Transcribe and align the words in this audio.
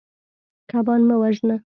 کبان 0.71 1.01
مه 1.07 1.15
وژنه. 1.21 1.55